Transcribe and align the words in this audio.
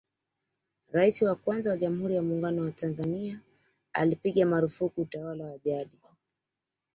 Rais 0.93 1.21
wa 1.21 1.35
kwanza 1.35 1.69
wa 1.69 1.77
Jamhuri 1.77 2.15
ya 2.15 2.21
Muungano 2.21 2.61
wa 2.61 2.71
Tanzania 2.71 3.39
alipiga 3.93 4.45
maarufuku 4.45 5.01
utawala 5.01 5.45
wa 5.45 5.57
jadi 5.57 5.99